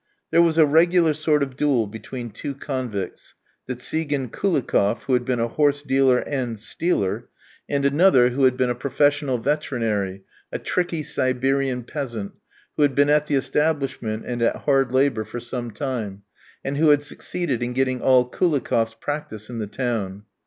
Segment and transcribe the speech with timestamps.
[0.31, 3.35] There was a regular sort of duel between two convicts
[3.67, 7.29] the Tsigan Koulikoff, who had been a horse dealer and stealer,
[7.69, 12.31] and another who had been a professional veterinary, a tricky Siberian peasant,
[12.77, 16.23] who had been at the establishment and at hard labour for some time,
[16.65, 20.23] and who had succeeded in getting all Koulikoff's practice in the town.